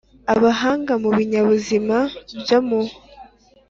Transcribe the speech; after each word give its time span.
Abahanga 0.33 0.93
mu 1.01 1.09
binyabuzima 1.17 1.97
byo 2.41 2.59
mu 2.67 2.81